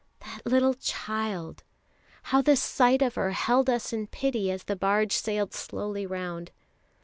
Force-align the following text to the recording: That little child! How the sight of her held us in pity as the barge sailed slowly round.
That 0.21 0.47
little 0.47 0.73
child! 0.73 1.61
How 2.23 2.41
the 2.41 2.55
sight 2.55 3.03
of 3.03 3.13
her 3.13 3.33
held 3.33 3.69
us 3.69 3.93
in 3.93 4.07
pity 4.07 4.49
as 4.49 4.63
the 4.63 4.75
barge 4.75 5.11
sailed 5.13 5.53
slowly 5.53 6.07
round. 6.07 6.49